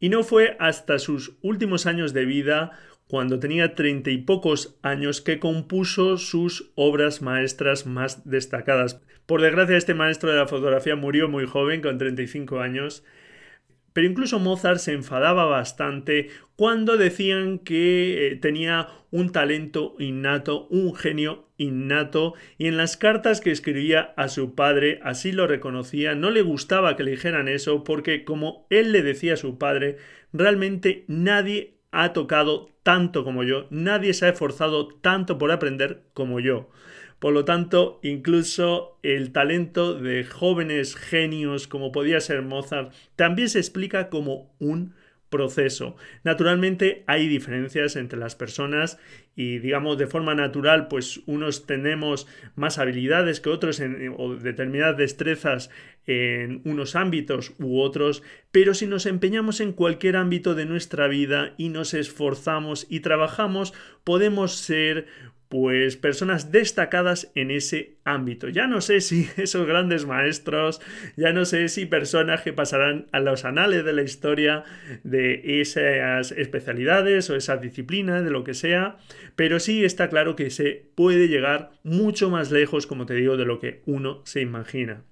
Y 0.01 0.09
no 0.09 0.25
fue 0.25 0.57
hasta 0.59 0.99
sus 0.99 1.37
últimos 1.43 1.87
años 1.87 2.13
de 2.13 2.25
vida 2.25 2.73
cuando 3.13 3.39
tenía 3.39 3.75
treinta 3.75 4.09
y 4.09 4.17
pocos 4.17 4.79
años 4.81 5.21
que 5.21 5.39
compuso 5.39 6.17
sus 6.17 6.73
obras 6.77 7.21
maestras 7.21 7.85
más 7.85 8.27
destacadas. 8.27 9.03
Por 9.27 9.43
desgracia, 9.43 9.77
este 9.77 9.93
maestro 9.93 10.31
de 10.31 10.39
la 10.39 10.47
fotografía 10.47 10.97
murió 10.97 11.29
muy 11.29 11.45
joven, 11.45 11.83
con 11.83 11.99
35 11.99 12.61
años, 12.61 13.05
pero 13.93 14.07
incluso 14.07 14.39
Mozart 14.39 14.79
se 14.79 14.95
enfadaba 14.95 15.45
bastante 15.45 16.31
cuando 16.57 16.97
decían 16.97 17.59
que 17.59 18.29
eh, 18.29 18.37
tenía 18.37 18.89
un 19.11 19.31
talento 19.31 19.95
innato, 19.99 20.67
un 20.69 20.95
genio 20.95 21.51
innato, 21.59 22.33
y 22.57 22.67
en 22.67 22.79
las 22.79 22.97
cartas 22.97 23.43
que 23.43 23.51
escribía 23.51 24.15
a 24.17 24.29
su 24.29 24.55
padre 24.55 25.01
así 25.03 25.33
lo 25.33 25.47
reconocía, 25.47 26.15
no 26.15 26.31
le 26.31 26.41
gustaba 26.41 26.97
que 26.97 27.03
le 27.03 27.11
dijeran 27.11 27.49
eso 27.49 27.85
porque 27.85 28.25
como 28.25 28.67
él 28.71 28.91
le 28.91 29.03
decía 29.03 29.35
a 29.35 29.37
su 29.37 29.59
padre, 29.59 29.99
realmente 30.33 31.05
nadie 31.09 31.82
ha 31.93 32.13
tocado 32.13 32.71
tanto 32.83 33.23
como 33.23 33.45
yo, 33.45 33.67
nadie 33.71 34.15
se 34.15 34.27
ha 34.27 34.31
esforzado 34.31 34.89
tanto 34.89 35.39
por 35.39 35.53
aprender 35.53 36.03
como 36.15 36.41
yo. 36.41 36.69
Por 37.21 37.33
lo 37.33 37.45
tanto, 37.45 38.01
incluso 38.03 38.99
el 39.05 39.31
talento 39.31 39.95
de 39.95 40.25
jóvenes 40.25 40.97
genios 40.97 41.69
como 41.69 41.93
podía 41.93 42.21
ser 42.21 42.43
Mozart 42.43 42.93
también 43.15 43.49
se 43.49 43.61
explica 43.61 44.11
como 44.11 44.53
un 44.59 44.95
proceso. 45.33 45.97
Naturalmente 46.23 47.03
hay 47.09 47.27
diferencias 47.27 47.97
entre 47.97 48.21
las 48.21 48.37
personas 48.37 49.01
y 49.35 49.59
digamos 49.59 49.99
de 49.99 50.07
forma 50.07 50.37
natural 50.37 50.87
pues 50.87 51.23
unos 51.27 51.67
tenemos 51.67 52.29
más 52.55 52.79
habilidades 52.79 53.41
que 53.41 53.49
otros 53.51 53.81
en, 53.81 54.15
o 54.17 54.37
determinadas 54.37 54.97
destrezas 54.97 55.71
en 56.07 56.61
unos 56.65 56.95
ámbitos 56.95 57.55
u 57.59 57.81
otros, 57.81 58.23
pero 58.53 58.75
si 58.75 58.87
nos 58.87 59.07
empeñamos 59.07 59.61
en 59.61 59.73
cualquier 59.73 60.17
ámbito 60.17 60.55
de 60.55 60.67
nuestra 60.67 61.09
vida 61.09 61.55
y 61.57 61.71
nos 61.71 61.95
esforzamos 61.95 62.87
y 62.89 63.01
trabajamos, 63.01 63.73
podemos 64.05 64.55
ser 64.55 65.07
pues 65.53 65.99
personas 65.99 66.51
destacadas 66.51 67.31
en 67.35 67.51
ese 67.51 67.97
ámbito. 68.05 68.49
Ya 68.49 68.67
no 68.67 68.81
sé 68.81 69.03
si 69.03 69.29
esos 69.37 69.67
grandes 69.67 70.07
maestros, 70.07 70.81
ya 71.15 71.35
no 71.35 71.45
sé 71.45 71.69
si 71.69 71.85
personas 71.85 72.41
que 72.41 72.55
pasarán 72.55 73.05
a 73.13 73.21
los 73.21 73.45
anales 73.45 73.85
de 73.85 73.93
la 73.93 74.01
historia 74.01 74.65
de 75.05 75.61
esas 75.61 76.33
especialidades 76.33 77.29
o 77.29 77.37
esas 77.37 77.61
disciplinas, 77.61 78.25
de 78.25 78.31
lo 78.31 78.45
que 78.45 78.55
sea, 78.55 78.97
pero 79.37 79.61
sí 79.61 79.85
está 79.85 80.09
claro 80.09 80.37
que 80.37 80.49
se 80.49 80.87
puede 80.95 81.29
llegar 81.29 81.73
mucho 81.83 82.31
más 82.31 82.51
lejos, 82.51 82.87
como 82.87 83.05
te 83.05 83.13
digo, 83.13 83.37
de 83.37 83.45
lo 83.45 83.61
que 83.61 83.83
uno 83.85 84.23
se 84.25 84.41
imagina. 84.41 85.03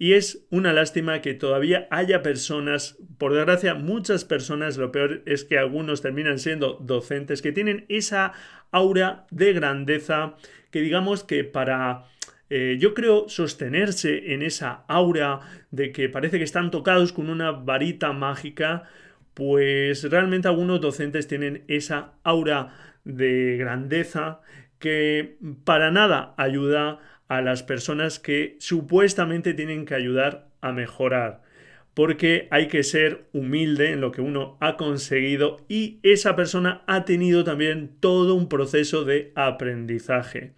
Y 0.00 0.14
es 0.14 0.46
una 0.48 0.72
lástima 0.72 1.20
que 1.20 1.34
todavía 1.34 1.86
haya 1.90 2.22
personas, 2.22 2.96
por 3.18 3.34
desgracia 3.34 3.74
muchas 3.74 4.24
personas, 4.24 4.78
lo 4.78 4.90
peor 4.92 5.22
es 5.26 5.44
que 5.44 5.58
algunos 5.58 6.00
terminan 6.00 6.38
siendo 6.38 6.78
docentes, 6.80 7.42
que 7.42 7.52
tienen 7.52 7.84
esa 7.90 8.32
aura 8.70 9.26
de 9.30 9.52
grandeza 9.52 10.36
que 10.70 10.80
digamos 10.80 11.22
que 11.22 11.44
para 11.44 12.06
eh, 12.48 12.78
yo 12.80 12.94
creo 12.94 13.28
sostenerse 13.28 14.32
en 14.32 14.40
esa 14.40 14.86
aura 14.88 15.40
de 15.70 15.92
que 15.92 16.08
parece 16.08 16.38
que 16.38 16.44
están 16.44 16.70
tocados 16.70 17.12
con 17.12 17.28
una 17.28 17.50
varita 17.50 18.14
mágica, 18.14 18.84
pues 19.34 20.08
realmente 20.10 20.48
algunos 20.48 20.80
docentes 20.80 21.28
tienen 21.28 21.64
esa 21.68 22.14
aura 22.22 22.74
de 23.04 23.58
grandeza 23.58 24.40
que 24.78 25.36
para 25.64 25.90
nada 25.90 26.32
ayuda 26.38 27.00
a 27.30 27.40
las 27.42 27.62
personas 27.62 28.18
que 28.18 28.56
supuestamente 28.58 29.54
tienen 29.54 29.86
que 29.86 29.94
ayudar 29.94 30.48
a 30.60 30.72
mejorar. 30.72 31.42
Porque 31.94 32.48
hay 32.50 32.66
que 32.66 32.82
ser 32.82 33.26
humilde 33.32 33.92
en 33.92 34.00
lo 34.00 34.10
que 34.10 34.20
uno 34.20 34.58
ha 34.60 34.76
conseguido 34.76 35.64
y 35.68 36.00
esa 36.02 36.34
persona 36.34 36.82
ha 36.88 37.04
tenido 37.04 37.44
también 37.44 37.92
todo 38.00 38.34
un 38.34 38.48
proceso 38.48 39.04
de 39.04 39.30
aprendizaje. 39.36 40.54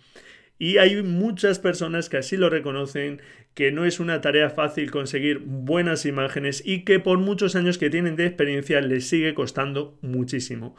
Y 0.59 0.79
hay 0.79 1.03
muchas 1.03 1.59
personas 1.59 2.09
que 2.09 2.17
así 2.17 2.39
lo 2.39 2.49
reconocen, 2.49 3.21
que 3.53 3.71
no 3.71 3.85
es 3.85 4.01
una 4.01 4.23
tarea 4.23 4.49
fácil 4.49 4.91
conseguir 4.91 5.41
buenas 5.45 6.07
imágenes 6.07 6.63
y 6.65 6.85
que 6.85 7.01
por 7.01 7.19
muchos 7.19 7.55
años 7.55 7.77
que 7.77 7.91
tienen 7.91 8.17
de 8.17 8.25
experiencia 8.25 8.81
les 8.81 9.07
sigue 9.07 9.35
costando 9.35 9.99
muchísimo. 10.01 10.75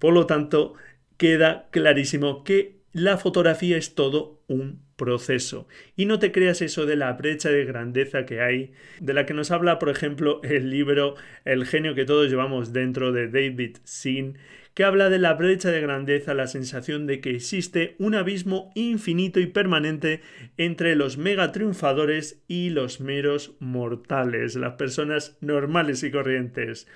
Por 0.00 0.14
lo 0.14 0.26
tanto, 0.26 0.74
queda 1.16 1.68
clarísimo 1.70 2.42
que 2.42 2.77
la 2.92 3.18
fotografía 3.18 3.76
es 3.76 3.94
todo 3.94 4.42
un 4.48 4.82
proceso. 4.96 5.68
Y 5.96 6.06
no 6.06 6.18
te 6.18 6.32
creas 6.32 6.62
eso 6.62 6.86
de 6.86 6.96
la 6.96 7.12
brecha 7.12 7.50
de 7.50 7.64
grandeza 7.64 8.26
que 8.26 8.40
hay, 8.40 8.72
de 9.00 9.14
la 9.14 9.26
que 9.26 9.34
nos 9.34 9.50
habla, 9.50 9.78
por 9.78 9.88
ejemplo, 9.90 10.40
el 10.42 10.70
libro 10.70 11.14
El 11.44 11.66
genio 11.66 11.94
que 11.94 12.04
todos 12.04 12.28
llevamos 12.28 12.72
dentro 12.72 13.12
de 13.12 13.28
David 13.28 13.76
Sin, 13.84 14.38
que 14.74 14.84
habla 14.84 15.10
de 15.10 15.18
la 15.18 15.34
brecha 15.34 15.70
de 15.70 15.80
grandeza, 15.80 16.34
la 16.34 16.46
sensación 16.46 17.06
de 17.06 17.20
que 17.20 17.30
existe 17.30 17.96
un 17.98 18.14
abismo 18.14 18.70
infinito 18.74 19.40
y 19.40 19.46
permanente 19.46 20.20
entre 20.56 20.94
los 20.94 21.18
mega 21.18 21.52
triunfadores 21.52 22.42
y 22.46 22.70
los 22.70 23.00
meros 23.00 23.56
mortales, 23.58 24.54
las 24.54 24.74
personas 24.74 25.36
normales 25.40 26.02
y 26.04 26.10
corrientes. 26.10 26.86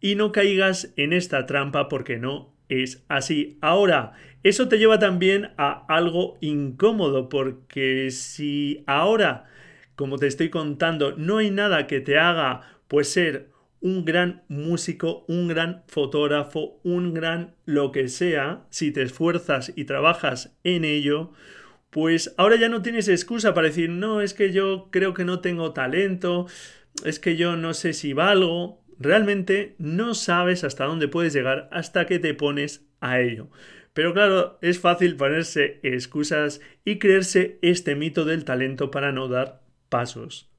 Y 0.00 0.14
no 0.14 0.32
caigas 0.32 0.92
en 0.96 1.12
esta 1.12 1.46
trampa 1.46 1.88
porque 1.88 2.18
no 2.18 2.52
es 2.80 3.04
así. 3.08 3.58
Ahora, 3.60 4.12
eso 4.42 4.68
te 4.68 4.78
lleva 4.78 4.98
también 4.98 5.50
a 5.56 5.84
algo 5.88 6.38
incómodo, 6.40 7.28
porque 7.28 8.10
si 8.10 8.82
ahora, 8.86 9.44
como 9.94 10.18
te 10.18 10.26
estoy 10.26 10.50
contando, 10.50 11.12
no 11.16 11.38
hay 11.38 11.50
nada 11.50 11.86
que 11.86 12.00
te 12.00 12.18
haga 12.18 12.62
pues 12.88 13.08
ser 13.08 13.50
un 13.80 14.04
gran 14.04 14.44
músico, 14.48 15.24
un 15.28 15.48
gran 15.48 15.82
fotógrafo, 15.88 16.80
un 16.84 17.14
gran 17.14 17.54
lo 17.64 17.90
que 17.92 18.08
sea, 18.08 18.64
si 18.70 18.92
te 18.92 19.02
esfuerzas 19.02 19.72
y 19.74 19.84
trabajas 19.84 20.56
en 20.62 20.84
ello, 20.84 21.32
pues 21.90 22.34
ahora 22.38 22.56
ya 22.56 22.68
no 22.68 22.80
tienes 22.80 23.08
excusa 23.08 23.54
para 23.54 23.66
decir, 23.68 23.90
no, 23.90 24.22
es 24.22 24.34
que 24.34 24.52
yo 24.52 24.88
creo 24.90 25.14
que 25.14 25.24
no 25.24 25.40
tengo 25.40 25.72
talento, 25.72 26.46
es 27.04 27.18
que 27.18 27.36
yo 27.36 27.56
no 27.56 27.74
sé 27.74 27.92
si 27.92 28.12
valgo. 28.12 28.81
Realmente 29.02 29.74
no 29.78 30.14
sabes 30.14 30.64
hasta 30.64 30.84
dónde 30.84 31.08
puedes 31.08 31.32
llegar 31.32 31.68
hasta 31.72 32.06
que 32.06 32.18
te 32.18 32.34
pones 32.34 32.86
a 33.00 33.20
ello. 33.20 33.50
Pero 33.92 34.14
claro, 34.14 34.58
es 34.62 34.78
fácil 34.78 35.16
ponerse 35.16 35.80
excusas 35.82 36.60
y 36.84 36.98
creerse 36.98 37.58
este 37.62 37.94
mito 37.94 38.24
del 38.24 38.44
talento 38.44 38.90
para 38.90 39.12
no 39.12 39.28
dar 39.28 39.62
pasos. 39.88 40.50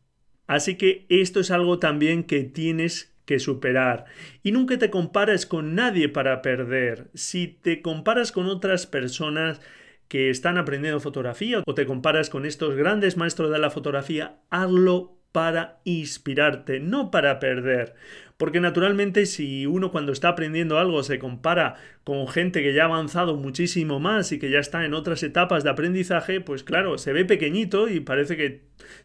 Así 0.46 0.76
que 0.76 1.06
esto 1.10 1.40
es 1.40 1.50
algo 1.50 1.80
también 1.80 2.26
que 2.26 2.44
tienes 2.44 3.16
que 3.26 3.40
superar. 3.40 4.06
Y 4.44 4.52
nunca 4.52 4.78
te 4.78 4.90
compares 4.90 5.46
con 5.46 5.74
nadie 5.74 6.10
para 6.10 6.42
perder. 6.42 7.10
Si 7.14 7.48
te 7.48 7.82
comparas 7.82 8.32
con 8.32 8.48
otras 8.48 8.86
personas 8.86 9.62
que 10.10 10.30
están 10.30 10.58
aprendiendo 10.58 11.00
fotografía 11.00 11.64
o 11.66 11.74
te 11.74 11.86
comparas 11.86 12.30
con 12.30 12.46
estos 12.46 12.76
grandes 12.76 13.18
maestros 13.18 13.52
de 13.52 13.60
la 13.60 13.72
fotografía, 13.72 14.42
hazlo 14.50 15.23
para 15.34 15.82
inspirarte, 15.84 16.80
no 16.80 17.12
para 17.12 17.40
perder. 17.40 17.96
Porque 18.38 18.62
naturalmente 18.62 19.25
si 19.25 19.66
uno 19.66 19.92
cuando 19.92 20.12
está 20.12 20.30
aprendiendo 20.30 20.78
algo 20.78 21.04
se 21.04 21.20
compara 21.20 21.75
con 22.04 22.28
gente 22.28 22.62
que 22.62 22.74
ya 22.74 22.84
ha 22.84 22.86
avanzado 22.86 23.36
muchísimo 23.36 24.00
más 24.00 24.32
y 24.32 24.40
que 24.40 24.50
ya 24.50 24.60
está 24.60 24.86
en 24.86 24.94
otras 24.94 25.24
etapas 25.24 25.63
de 25.63 25.72
aprendizaje, 25.72 26.40
pues 26.40 26.63
claro, 26.63 26.98
se 26.98 27.13
ve 27.13 27.25
pequeñito 27.25 27.90
y 27.90 28.00
parece 28.00 28.38
que 28.38 28.62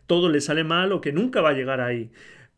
todo 0.07 0.29
le 0.29 0.41
sale 0.41 0.65
mal 0.65 0.93
o 0.93 1.01
que 1.01 1.13
nunca 1.13 1.41
va 1.41 1.51
a 1.51 1.55
llegar 1.55 1.81
ahí. 1.81 2.11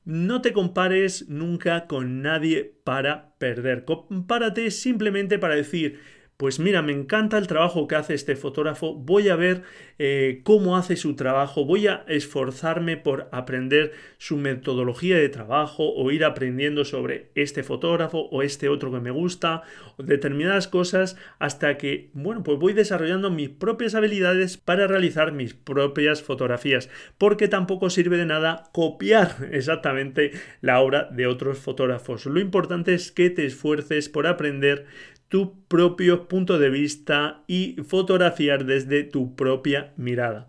No 0.04 0.42
te 0.42 0.52
compares 0.52 1.28
nunca 1.28 1.86
con 1.86 2.22
nadie 2.22 2.74
para 2.84 3.36
perder. 3.38 3.84
Compárate 3.84 4.70
simplemente 4.70 5.38
para 5.38 5.54
decir, 5.54 6.00
pues 6.40 6.58
mira, 6.58 6.80
me 6.80 6.92
encanta 6.92 7.36
el 7.36 7.46
trabajo 7.46 7.86
que 7.86 7.96
hace 7.96 8.14
este 8.14 8.34
fotógrafo, 8.34 8.94
voy 8.94 9.28
a 9.28 9.36
ver 9.36 9.60
eh, 9.98 10.40
cómo 10.42 10.78
hace 10.78 10.96
su 10.96 11.14
trabajo, 11.14 11.66
voy 11.66 11.86
a 11.86 12.02
esforzarme 12.08 12.96
por 12.96 13.28
aprender 13.30 13.92
su 14.16 14.38
metodología 14.38 15.18
de 15.18 15.28
trabajo 15.28 15.92
o 15.92 16.10
ir 16.10 16.24
aprendiendo 16.24 16.86
sobre 16.86 17.30
este 17.34 17.62
fotógrafo 17.62 18.20
o 18.30 18.42
este 18.42 18.70
otro 18.70 18.90
que 18.90 19.00
me 19.00 19.10
gusta, 19.10 19.64
o 19.98 20.02
determinadas 20.02 20.66
cosas 20.66 21.18
hasta 21.38 21.76
que, 21.76 22.08
bueno, 22.14 22.42
pues 22.42 22.58
voy 22.58 22.72
desarrollando 22.72 23.30
mis 23.30 23.50
propias 23.50 23.94
habilidades 23.94 24.56
para 24.56 24.86
realizar 24.86 25.32
mis 25.32 25.52
propias 25.52 26.22
fotografías, 26.22 26.88
porque 27.18 27.48
tampoco 27.48 27.90
sirve 27.90 28.16
de 28.16 28.24
nada 28.24 28.70
copiar 28.72 29.36
exactamente 29.52 30.30
la 30.62 30.80
obra 30.80 31.04
de 31.12 31.26
otros 31.26 31.58
fotógrafos. 31.58 32.24
Lo 32.24 32.40
importante 32.40 32.94
es 32.94 33.12
que 33.12 33.28
te 33.28 33.44
esfuerces 33.44 34.08
por 34.08 34.26
aprender 34.26 34.86
tu 35.30 35.64
propio 35.68 36.28
punto 36.28 36.58
de 36.58 36.70
vista 36.70 37.44
y 37.46 37.76
fotografiar 37.86 38.66
desde 38.66 39.04
tu 39.04 39.36
propia 39.36 39.94
mirada. 39.96 40.48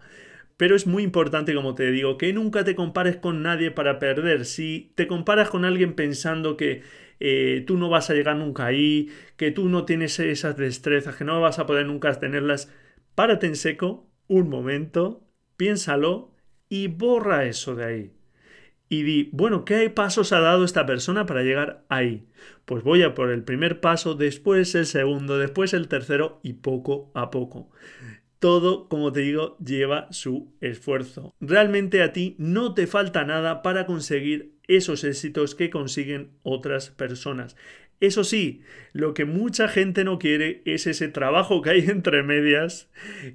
Pero 0.58 0.76
es 0.76 0.88
muy 0.88 1.04
importante, 1.04 1.56
como 1.56 1.76
te 1.76 1.92
digo, 1.92 2.18
que 2.18 2.34
nunca 2.34 2.64
te 2.64 2.76
compares 2.76 3.18
con 3.18 3.44
nadie 3.44 3.72
para 3.72 4.00
perder. 4.00 4.46
Si 4.46 4.92
te 4.96 5.08
comparas 5.08 5.50
con 5.50 5.66
alguien 5.66 5.94
pensando 5.94 6.58
que 6.58 6.82
eh, 7.20 7.64
tú 7.68 7.78
no 7.78 7.90
vas 7.90 8.10
a 8.10 8.16
llegar 8.16 8.36
nunca 8.38 8.66
ahí, 8.66 9.10
que 9.38 9.52
tú 9.52 9.70
no 9.70 9.86
tienes 9.86 10.20
esas 10.20 10.58
destrezas, 10.58 11.16
que 11.16 11.26
no 11.26 11.40
vas 11.42 11.60
a 11.60 11.68
poder 11.68 11.86
nunca 11.86 12.12
tenerlas, 12.20 12.72
párate 13.16 13.48
en 13.48 13.56
seco 13.56 14.10
un 14.28 14.50
momento, 14.50 15.24
piénsalo 15.58 16.34
y 16.70 16.88
borra 16.88 17.46
eso 17.46 17.76
de 17.76 17.86
ahí. 17.86 18.21
Y 18.92 19.04
di, 19.04 19.30
bueno, 19.32 19.64
¿qué 19.64 19.90
pasos 19.90 20.34
ha 20.34 20.42
dado 20.42 20.66
esta 20.66 20.86
persona 20.86 21.26
para 21.26 21.44
llegar 21.44 21.86
ahí? 21.88 22.26
Pues 22.66 22.84
voy 22.84 23.04
a 23.04 23.14
por 23.14 23.32
el 23.32 23.42
primer 23.42 23.80
paso, 23.80 24.16
después 24.16 24.76
el 24.76 24.86
segundo, 24.86 25.38
después 25.38 25.74
el 25.74 25.88
tercero 25.88 26.42
y 26.44 26.56
poco 26.56 27.10
a 27.14 27.32
poco. 27.32 27.70
Todo, 28.40 28.90
como 28.90 29.14
te 29.14 29.22
digo, 29.22 29.58
lleva 29.60 30.12
su 30.12 30.52
esfuerzo. 30.60 31.34
Realmente 31.40 32.04
a 32.04 32.12
ti 32.12 32.36
no 32.38 32.74
te 32.74 32.86
falta 32.86 33.24
nada 33.24 33.62
para 33.62 33.86
conseguir 33.86 34.56
esos 34.68 35.06
éxitos 35.06 35.56
que 35.56 35.70
consiguen 35.70 36.32
otras 36.44 36.90
personas. 36.90 37.56
Eso 38.02 38.24
sí, 38.24 38.64
lo 38.94 39.14
que 39.14 39.26
mucha 39.26 39.68
gente 39.68 40.04
no 40.04 40.18
quiere 40.18 40.64
es 40.66 40.88
ese 40.88 41.08
trabajo 41.08 41.62
que 41.62 41.70
hay 41.70 41.80
entre 41.88 42.24
medias, 42.24 42.90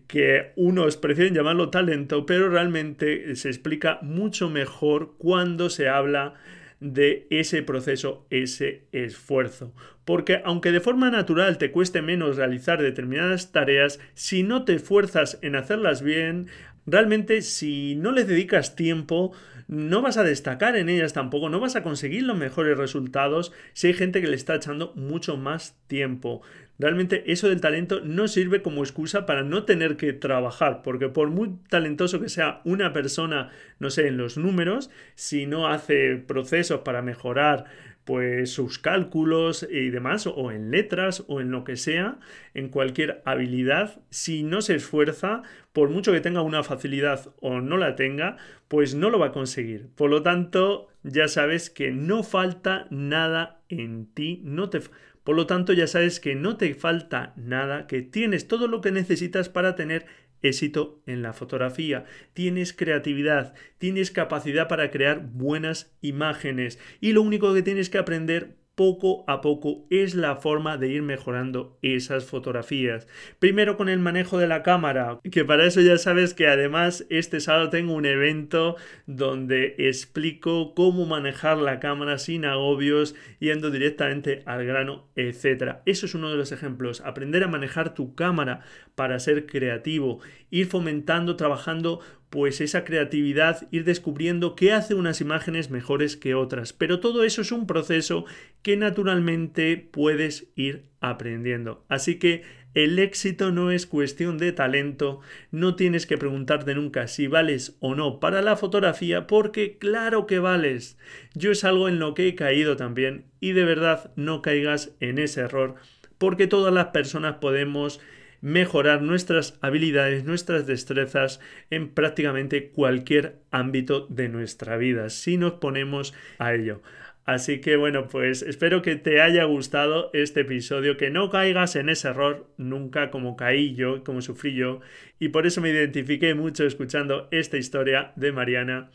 que 0.08 0.52
unos 0.56 0.96
prefieren 0.96 1.34
llamarlo 1.34 1.70
talento, 1.70 2.26
pero 2.26 2.50
realmente 2.50 3.34
se 3.36 3.48
explica 3.48 4.00
mucho 4.02 4.50
mejor 4.50 5.14
cuando 5.18 5.70
se 5.70 5.88
habla 5.88 6.34
de 6.80 7.28
ese 7.30 7.62
proceso, 7.62 8.26
ese 8.28 8.82
esfuerzo. 8.90 9.72
Porque 10.04 10.42
aunque 10.44 10.72
de 10.72 10.80
forma 10.80 11.10
natural 11.10 11.58
te 11.58 11.70
cueste 11.70 12.02
menos 12.02 12.36
realizar 12.36 12.82
determinadas 12.82 13.52
tareas, 13.52 14.00
si 14.14 14.42
no 14.42 14.64
te 14.64 14.74
esfuerzas 14.74 15.38
en 15.42 15.54
hacerlas 15.54 16.02
bien, 16.02 16.48
realmente 16.86 17.40
si 17.42 17.94
no 17.94 18.10
les 18.10 18.26
dedicas 18.26 18.74
tiempo, 18.74 19.32
no 19.68 20.02
vas 20.02 20.16
a 20.16 20.22
destacar 20.24 20.76
en 20.76 20.88
ellas 20.88 21.12
tampoco, 21.12 21.48
no 21.48 21.60
vas 21.60 21.76
a 21.76 21.82
conseguir 21.82 22.22
los 22.22 22.36
mejores 22.36 22.76
resultados 22.76 23.52
si 23.72 23.88
hay 23.88 23.94
gente 23.94 24.20
que 24.20 24.28
le 24.28 24.36
está 24.36 24.54
echando 24.54 24.92
mucho 24.94 25.36
más 25.36 25.76
tiempo. 25.86 26.42
Realmente 26.78 27.32
eso 27.32 27.48
del 27.48 27.60
talento 27.60 28.00
no 28.00 28.28
sirve 28.28 28.60
como 28.60 28.82
excusa 28.82 29.24
para 29.24 29.42
no 29.42 29.64
tener 29.64 29.96
que 29.96 30.12
trabajar, 30.12 30.82
porque 30.82 31.08
por 31.08 31.30
muy 31.30 31.56
talentoso 31.70 32.20
que 32.20 32.28
sea 32.28 32.60
una 32.64 32.92
persona, 32.92 33.50
no 33.78 33.90
sé, 33.90 34.08
en 34.08 34.18
los 34.18 34.36
números, 34.36 34.90
si 35.14 35.46
no 35.46 35.68
hace 35.68 36.16
procesos 36.16 36.80
para 36.80 37.00
mejorar 37.00 37.64
pues 38.06 38.52
sus 38.52 38.78
cálculos 38.78 39.66
y 39.68 39.90
demás, 39.90 40.28
o 40.28 40.52
en 40.52 40.70
letras, 40.70 41.24
o 41.26 41.40
en 41.40 41.50
lo 41.50 41.64
que 41.64 41.76
sea, 41.76 42.18
en 42.54 42.68
cualquier 42.68 43.20
habilidad, 43.26 44.00
si 44.10 44.44
no 44.44 44.62
se 44.62 44.76
esfuerza, 44.76 45.42
por 45.72 45.90
mucho 45.90 46.12
que 46.12 46.20
tenga 46.20 46.40
una 46.40 46.62
facilidad 46.62 47.34
o 47.40 47.60
no 47.60 47.76
la 47.76 47.96
tenga, 47.96 48.36
pues 48.68 48.94
no 48.94 49.10
lo 49.10 49.18
va 49.18 49.26
a 49.26 49.32
conseguir. 49.32 49.88
Por 49.96 50.08
lo 50.08 50.22
tanto, 50.22 50.86
ya 51.02 51.26
sabes 51.26 51.68
que 51.68 51.90
no 51.90 52.22
falta 52.22 52.86
nada 52.90 53.60
en 53.68 54.06
ti, 54.06 54.40
no 54.44 54.70
te 54.70 54.80
por 55.26 55.34
lo 55.34 55.48
tanto, 55.48 55.72
ya 55.72 55.88
sabes 55.88 56.20
que 56.20 56.36
no 56.36 56.56
te 56.56 56.72
falta 56.76 57.32
nada, 57.34 57.88
que 57.88 58.00
tienes 58.00 58.46
todo 58.46 58.68
lo 58.68 58.80
que 58.80 58.92
necesitas 58.92 59.48
para 59.48 59.74
tener 59.74 60.06
éxito 60.42 61.02
en 61.06 61.22
la 61.22 61.32
fotografía, 61.32 62.04
tienes 62.34 62.72
creatividad, 62.72 63.54
tienes 63.78 64.10
capacidad 64.10 64.68
para 64.68 64.90
crear 64.90 65.26
buenas 65.26 65.96
imágenes. 66.00 66.78
Y 67.00 67.12
lo 67.12 67.22
único 67.22 67.54
que 67.54 67.62
tienes 67.62 67.90
que 67.90 67.98
aprender 67.98 68.56
poco 68.76 69.24
a 69.26 69.40
poco 69.40 69.86
es 69.90 70.14
la 70.14 70.36
forma 70.36 70.76
de 70.76 70.88
ir 70.88 71.02
mejorando 71.02 71.78
esas 71.82 72.26
fotografías. 72.26 73.08
Primero 73.38 73.76
con 73.76 73.88
el 73.88 73.98
manejo 73.98 74.38
de 74.38 74.46
la 74.46 74.62
cámara, 74.62 75.18
que 75.32 75.44
para 75.44 75.66
eso 75.66 75.80
ya 75.80 75.96
sabes 75.96 76.34
que 76.34 76.46
además 76.46 77.06
este 77.08 77.40
sábado 77.40 77.70
tengo 77.70 77.94
un 77.94 78.04
evento 78.04 78.76
donde 79.06 79.74
explico 79.78 80.74
cómo 80.74 81.06
manejar 81.06 81.56
la 81.56 81.80
cámara 81.80 82.18
sin 82.18 82.44
agobios, 82.44 83.14
yendo 83.40 83.70
directamente 83.70 84.42
al 84.44 84.64
grano, 84.66 85.08
etc. 85.16 85.78
Eso 85.86 86.04
es 86.04 86.14
uno 86.14 86.30
de 86.30 86.36
los 86.36 86.52
ejemplos. 86.52 87.00
Aprender 87.00 87.44
a 87.44 87.48
manejar 87.48 87.94
tu 87.94 88.14
cámara 88.14 88.60
para 88.94 89.18
ser 89.18 89.46
creativo, 89.46 90.20
ir 90.50 90.66
fomentando, 90.66 91.36
trabajando 91.36 92.00
pues 92.36 92.60
esa 92.60 92.84
creatividad, 92.84 93.66
ir 93.70 93.84
descubriendo 93.84 94.56
qué 94.56 94.74
hace 94.74 94.92
unas 94.92 95.22
imágenes 95.22 95.70
mejores 95.70 96.18
que 96.18 96.34
otras. 96.34 96.74
Pero 96.74 97.00
todo 97.00 97.24
eso 97.24 97.40
es 97.40 97.50
un 97.50 97.66
proceso 97.66 98.26
que 98.60 98.76
naturalmente 98.76 99.78
puedes 99.90 100.50
ir 100.54 100.84
aprendiendo. 101.00 101.86
Así 101.88 102.18
que 102.18 102.42
el 102.74 102.98
éxito 102.98 103.52
no 103.52 103.70
es 103.70 103.86
cuestión 103.86 104.36
de 104.36 104.52
talento, 104.52 105.20
no 105.50 105.76
tienes 105.76 106.04
que 106.04 106.18
preguntarte 106.18 106.74
nunca 106.74 107.08
si 107.08 107.26
vales 107.26 107.78
o 107.80 107.94
no 107.94 108.20
para 108.20 108.42
la 108.42 108.56
fotografía, 108.56 109.26
porque 109.26 109.78
claro 109.78 110.26
que 110.26 110.38
vales. 110.38 110.98
Yo 111.32 111.52
es 111.52 111.64
algo 111.64 111.88
en 111.88 111.98
lo 111.98 112.12
que 112.12 112.28
he 112.28 112.34
caído 112.34 112.76
también 112.76 113.24
y 113.40 113.52
de 113.52 113.64
verdad 113.64 114.12
no 114.14 114.42
caigas 114.42 114.94
en 115.00 115.18
ese 115.18 115.40
error, 115.40 115.76
porque 116.18 116.46
todas 116.46 116.74
las 116.74 116.88
personas 116.88 117.36
podemos 117.36 117.98
mejorar 118.40 119.02
nuestras 119.02 119.58
habilidades, 119.60 120.24
nuestras 120.24 120.66
destrezas 120.66 121.40
en 121.70 121.90
prácticamente 121.90 122.70
cualquier 122.70 123.36
ámbito 123.50 124.06
de 124.08 124.28
nuestra 124.28 124.76
vida, 124.76 125.10
si 125.10 125.36
nos 125.36 125.54
ponemos 125.54 126.14
a 126.38 126.54
ello. 126.54 126.82
Así 127.26 127.60
que 127.60 127.74
bueno, 127.76 128.06
pues 128.06 128.42
espero 128.42 128.82
que 128.82 128.94
te 128.94 129.20
haya 129.20 129.42
gustado 129.44 130.10
este 130.12 130.42
episodio, 130.42 130.96
que 130.96 131.10
no 131.10 131.28
caigas 131.28 131.74
en 131.74 131.88
ese 131.88 132.06
error 132.08 132.46
nunca 132.56 133.10
como 133.10 133.36
caí 133.36 133.74
yo, 133.74 134.04
como 134.04 134.22
sufrí 134.22 134.54
yo, 134.54 134.80
y 135.18 135.30
por 135.30 135.44
eso 135.44 135.60
me 135.60 135.70
identifiqué 135.70 136.34
mucho 136.34 136.64
escuchando 136.64 137.26
esta 137.32 137.56
historia 137.56 138.12
de 138.14 138.30
Mariana. 138.30 138.90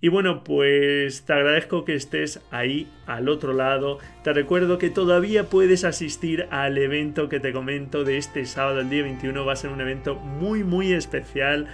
Y 0.00 0.08
bueno, 0.08 0.44
pues 0.44 1.22
te 1.22 1.32
agradezco 1.32 1.84
que 1.84 1.94
estés 1.94 2.40
ahí 2.52 2.86
al 3.06 3.28
otro 3.28 3.52
lado. 3.52 3.98
Te 4.22 4.32
recuerdo 4.32 4.78
que 4.78 4.90
todavía 4.90 5.44
puedes 5.44 5.82
asistir 5.82 6.46
al 6.50 6.78
evento 6.78 7.28
que 7.28 7.40
te 7.40 7.52
comento 7.52 8.04
de 8.04 8.16
este 8.16 8.46
sábado, 8.46 8.80
el 8.80 8.90
día 8.90 9.02
21. 9.02 9.44
Va 9.44 9.54
a 9.54 9.56
ser 9.56 9.70
un 9.70 9.80
evento 9.80 10.14
muy, 10.14 10.62
muy 10.62 10.92
especial 10.92 11.66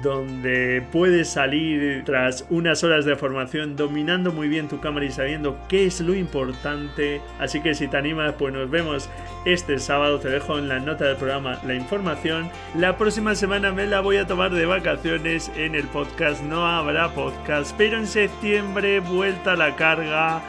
donde 0.00 0.82
puedes 0.90 1.28
salir 1.28 2.02
tras 2.04 2.46
unas 2.48 2.82
horas 2.82 3.04
de 3.04 3.16
formación 3.16 3.76
dominando 3.76 4.32
muy 4.32 4.48
bien 4.48 4.68
tu 4.68 4.80
cámara 4.80 5.04
y 5.04 5.12
sabiendo 5.12 5.58
qué 5.68 5.86
es 5.86 6.00
lo 6.00 6.14
importante. 6.14 7.20
Así 7.38 7.60
que 7.60 7.74
si 7.74 7.88
te 7.88 7.96
animas, 7.96 8.34
pues 8.38 8.54
nos 8.54 8.70
vemos 8.70 9.10
este 9.44 9.78
sábado. 9.78 10.18
Te 10.18 10.30
dejo 10.30 10.58
en 10.58 10.68
la 10.68 10.78
nota 10.78 11.04
del 11.04 11.16
programa 11.16 11.60
la 11.66 11.74
información. 11.74 12.50
La 12.76 12.96
próxima 12.96 13.34
semana 13.34 13.72
me 13.72 13.86
la 13.86 14.00
voy 14.00 14.16
a 14.16 14.26
tomar 14.26 14.52
de 14.52 14.66
vacaciones 14.66 15.50
en 15.56 15.74
el 15.74 15.86
podcast. 15.88 16.42
No 16.42 16.66
habrá 16.66 17.14
podcast, 17.14 17.74
pero 17.76 17.98
en 17.98 18.06
septiembre 18.06 19.00
vuelta 19.00 19.52
a 19.52 19.56
la 19.56 19.76
carga 19.76 20.42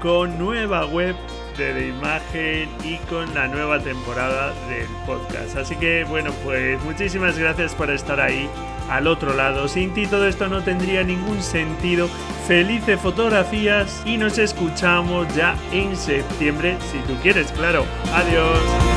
con 0.00 0.38
nueva 0.38 0.86
web 0.86 1.16
de 1.62 1.88
imagen 1.88 2.68
y 2.82 2.96
con 3.08 3.32
la 3.34 3.46
nueva 3.46 3.78
temporada 3.78 4.52
del 4.68 4.88
podcast. 5.06 5.56
Así 5.56 5.76
que 5.76 6.04
bueno, 6.04 6.32
pues 6.42 6.82
muchísimas 6.82 7.38
gracias 7.38 7.74
por 7.74 7.90
estar 7.90 8.20
ahí 8.20 8.48
al 8.90 9.06
otro 9.06 9.34
lado. 9.34 9.68
Sin 9.68 9.94
ti 9.94 10.06
todo 10.06 10.26
esto 10.26 10.48
no 10.48 10.62
tendría 10.62 11.04
ningún 11.04 11.42
sentido. 11.42 12.08
Felices 12.46 13.00
fotografías 13.00 14.02
y 14.04 14.16
nos 14.16 14.38
escuchamos 14.38 15.32
ya 15.34 15.56
en 15.72 15.96
septiembre, 15.96 16.76
si 16.90 16.98
tú 17.06 17.14
quieres, 17.22 17.52
claro. 17.52 17.84
Adiós. 18.12 18.93